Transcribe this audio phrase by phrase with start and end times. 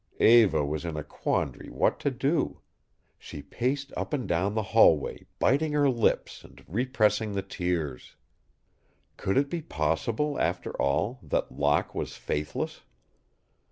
[0.19, 2.59] Eva was in a quandary what to do.
[3.19, 8.15] She paced up and down the hallway, biting her lips and repressing the tears.
[9.15, 12.81] Could it be possible, after all, that Locke was faithless?